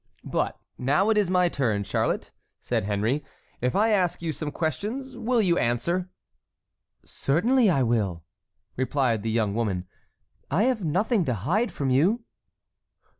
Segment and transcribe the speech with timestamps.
[0.25, 3.23] "But now it is my turn, Charlotte," said Henry.
[3.61, 6.09] "If I ask you some questions, will you answer?"
[7.05, 8.23] "Certainly I will,"
[8.75, 9.85] replied the young woman,
[10.49, 12.23] "I have nothing to hide from you."